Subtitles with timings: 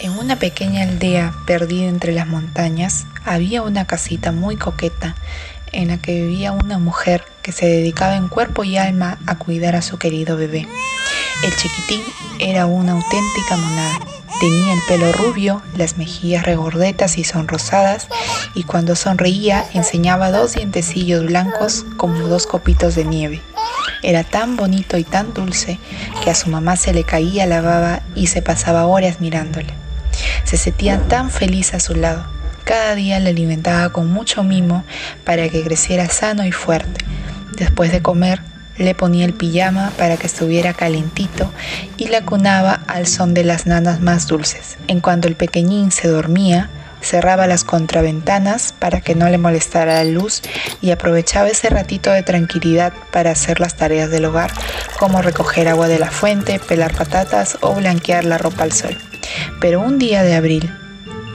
[0.00, 5.16] En una pequeña aldea perdida entre las montañas había una casita muy coqueta
[5.72, 9.74] en la que vivía una mujer que se dedicaba en cuerpo y alma a cuidar
[9.74, 10.68] a su querido bebé.
[11.44, 12.02] El chiquitín
[12.38, 13.98] era una auténtica monada.
[14.40, 18.06] Tenía el pelo rubio, las mejillas regordetas y sonrosadas,
[18.54, 23.42] y cuando sonreía enseñaba dos dientecillos blancos como dos copitos de nieve.
[24.02, 25.78] Era tan bonito y tan dulce
[26.22, 29.72] que a su mamá se le caía la baba y se pasaba horas mirándole.
[30.44, 32.26] Se sentía tan feliz a su lado.
[32.64, 34.84] Cada día le alimentaba con mucho mimo
[35.24, 37.04] para que creciera sano y fuerte.
[37.56, 38.42] Después de comer,
[38.76, 41.50] le ponía el pijama para que estuviera calentito
[41.96, 44.78] y la cunaba al son de las nanas más dulces.
[44.86, 50.10] En cuanto el pequeñín se dormía, cerraba las contraventanas para que no le molestara la
[50.10, 50.42] luz
[50.80, 54.50] y aprovechaba ese ratito de tranquilidad para hacer las tareas del hogar,
[54.98, 58.96] como recoger agua de la fuente, pelar patatas o blanquear la ropa al sol.
[59.60, 60.74] Pero un día de abril,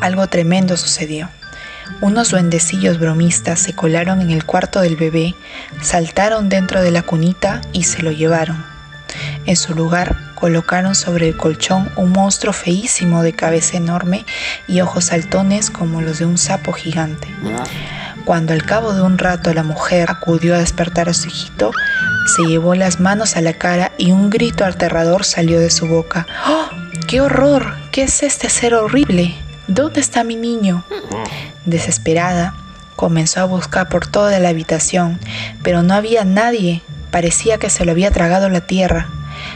[0.01, 1.29] algo tremendo sucedió.
[2.01, 5.35] Unos duendecillos bromistas se colaron en el cuarto del bebé,
[5.81, 8.65] saltaron dentro de la cunita y se lo llevaron.
[9.45, 14.25] En su lugar colocaron sobre el colchón un monstruo feísimo de cabeza enorme
[14.67, 17.29] y ojos saltones como los de un sapo gigante.
[18.25, 21.71] Cuando al cabo de un rato la mujer acudió a despertar a su hijito,
[22.35, 26.27] se llevó las manos a la cara y un grito aterrador salió de su boca.
[26.45, 26.67] ¡Oh!
[27.07, 27.75] ¡Qué horror!
[27.93, 29.35] ¿Qué es este ser horrible?
[29.69, 30.83] ¿Dónde está mi niño?
[31.63, 32.53] Desesperada,
[32.97, 35.21] comenzó a buscar por toda la habitación,
[35.63, 36.81] pero no había nadie.
[37.11, 39.07] Parecía que se lo había tragado la tierra.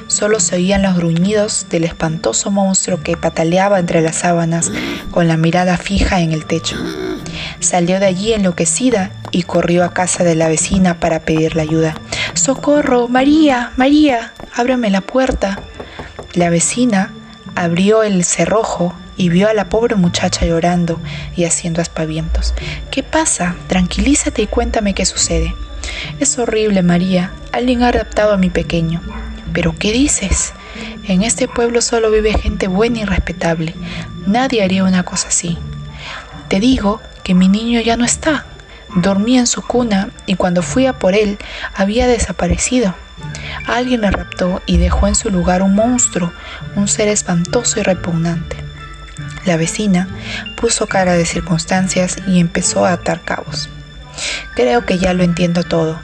[0.08, 4.72] Solo se oían los gruñidos del espantoso monstruo que pataleaba entre las sábanas
[5.12, 6.78] con la mirada fija en el techo.
[7.60, 11.96] Salió de allí enloquecida y corrió a casa de la vecina para pedirle ayuda.
[12.34, 13.08] ¡Socorro!
[13.08, 15.60] María, María, ábreme la puerta.
[16.34, 17.12] La vecina
[17.56, 21.00] abrió el cerrojo y vio a la pobre muchacha llorando
[21.36, 22.54] y haciendo aspavientos.
[22.92, 23.56] ¿Qué pasa?
[23.68, 25.56] Tranquilízate y cuéntame qué sucede.
[26.20, 27.32] Es horrible, María.
[27.52, 29.02] Alguien ha raptado a mi pequeño.
[29.58, 30.54] ¿Pero qué dices?
[31.08, 33.74] En este pueblo solo vive gente buena y respetable.
[34.28, 35.58] Nadie haría una cosa así.
[36.48, 38.46] Te digo que mi niño ya no está.
[38.94, 41.40] Dormía en su cuna y cuando fui a por él
[41.74, 42.94] había desaparecido.
[43.66, 46.32] Alguien le raptó y dejó en su lugar un monstruo,
[46.76, 48.58] un ser espantoso y repugnante.
[49.48, 50.08] La vecina
[50.56, 53.72] puso cara de circunstancias y empezó a atar cabos.
[54.54, 56.00] Creo que ya lo entiendo todo.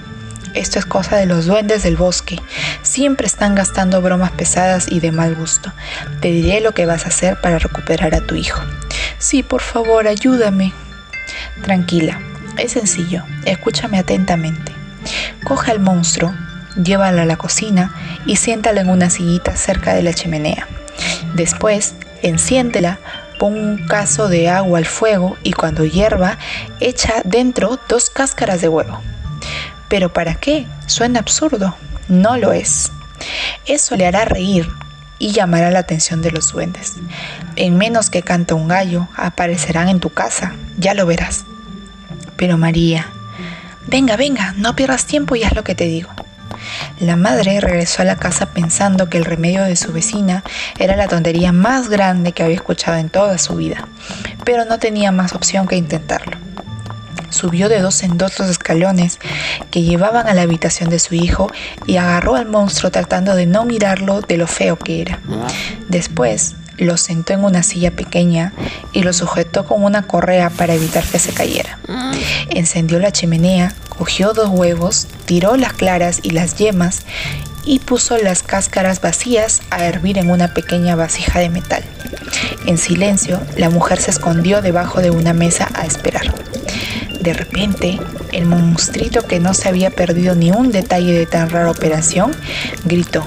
[0.54, 2.40] Esto es cosa de los duendes del bosque.
[2.84, 5.74] Siempre están gastando bromas pesadas y de mal gusto.
[6.22, 8.62] Te diré lo que vas a hacer para recuperar a tu hijo.
[9.18, 10.72] Sí, por favor, ayúdame.
[11.64, 12.20] Tranquila,
[12.58, 13.24] es sencillo.
[13.46, 14.74] Escúchame atentamente.
[15.44, 16.34] Coge al monstruo,
[16.82, 17.94] llévalo a la cocina
[18.28, 20.68] y siéntalo en una sillita cerca de la chimenea.
[21.34, 23.00] Después, enciéndela,
[23.40, 26.38] pon un caso de agua al fuego y cuando hierva,
[26.80, 29.02] echa dentro dos cáscaras de huevo.
[29.94, 30.66] ¿Pero para qué?
[30.88, 31.76] Suena absurdo.
[32.08, 32.92] No lo es.
[33.68, 34.68] Eso le hará reír
[35.20, 36.94] y llamará la atención de los duendes.
[37.58, 40.56] En menos que canta un gallo, aparecerán en tu casa.
[40.80, 41.46] Ya lo verás.
[42.38, 43.06] Pero María,
[43.86, 46.10] venga, venga, no pierdas tiempo y haz lo que te digo.
[47.00, 50.44] La madre regresó a la casa pensando que el remedio de su vecina
[50.80, 53.88] era la tontería más grande que había escuchado en toda su vida,
[54.44, 56.43] pero no tenía más opción que intentarlo.
[57.34, 59.20] Subió de dos en dos los escalones
[59.72, 61.52] que llevaban a la habitación de su hijo
[61.86, 65.20] y agarró al monstruo tratando de no mirarlo de lo feo que era.
[65.90, 68.54] Después lo sentó en una silla pequeña
[68.92, 71.80] y lo sujetó con una correa para evitar que se cayera.
[72.50, 77.02] Encendió la chimenea, cogió dos huevos, tiró las claras y las yemas
[77.66, 81.84] y puso las cáscaras vacías a hervir en una pequeña vasija de metal.
[82.66, 86.34] En silencio, la mujer se escondió debajo de una mesa a esperar.
[87.24, 88.02] De repente,
[88.34, 92.36] el monstruito que no se había perdido ni un detalle de tan rara operación,
[92.84, 93.26] gritó.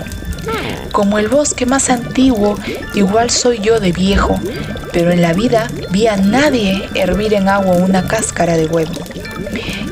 [0.93, 2.59] Como el bosque más antiguo,
[2.95, 4.39] igual soy yo de viejo,
[4.93, 8.93] pero en la vida vi a nadie hervir en agua una cáscara de huevo.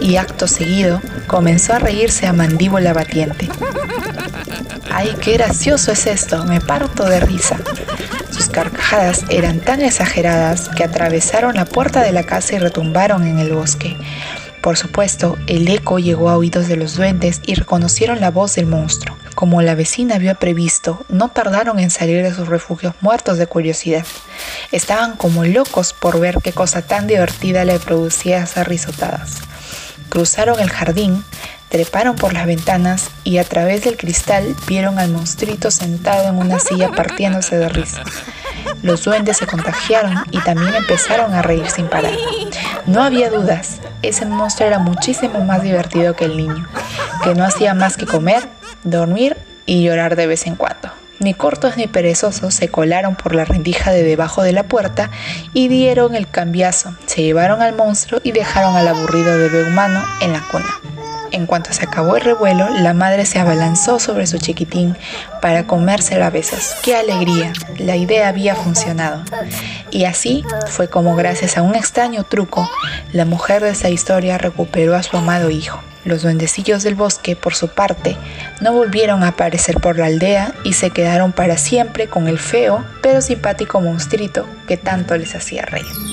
[0.03, 3.49] Y acto seguido comenzó a reírse a mandíbula batiente.
[4.91, 6.45] ¡Ay, qué gracioso es esto!
[6.45, 7.56] Me parto de risa.
[8.35, 13.39] Sus carcajadas eran tan exageradas que atravesaron la puerta de la casa y retumbaron en
[13.39, 13.97] el bosque.
[14.61, 18.67] Por supuesto, el eco llegó a oídos de los duendes y reconocieron la voz del
[18.67, 19.17] monstruo.
[19.37, 24.05] Como la vecina había previsto, no tardaron en salir de sus refugios muertos de curiosidad.
[24.73, 29.43] Estaban como locos por ver qué cosa tan divertida le producía esas risotadas.
[30.09, 31.25] Cruzaron el jardín,
[31.75, 36.61] treparon por las ventanas y a través del cristal vieron al monstruito sentado en una
[36.61, 38.05] silla partiéndose de risa.
[38.85, 42.12] Los duendes se contagiaron y también empezaron a reír sin parar.
[42.87, 46.65] No había dudas, ese monstruo era muchísimo más divertido que el niño,
[47.25, 48.49] que no hacía más que comer,
[48.85, 49.37] dormir
[49.67, 50.93] y llorar de vez en cuando.
[51.19, 55.11] Ni cortos ni perezosos se colaron por la rendija de debajo de la puerta
[55.53, 56.94] y dieron el cambiazo.
[57.06, 60.94] Se llevaron al monstruo y dejaron al aburrido bebé humano en la cuna.
[61.35, 64.97] En cuanto se acabó el revuelo, la madre se abalanzó sobre su chiquitín
[65.43, 66.77] para comérselo a besos.
[66.85, 67.53] ¡Qué alegría!
[67.77, 69.25] La idea había funcionado.
[69.91, 72.71] Y así fue como gracias a un extraño truco,
[73.13, 75.81] la mujer de esa historia recuperó a su amado hijo.
[76.05, 78.17] Los duendecillos del bosque, por su parte,
[78.61, 82.85] no volvieron a aparecer por la aldea y se quedaron para siempre con el feo
[83.03, 86.04] pero simpático monstruito que tanto les hacía reír.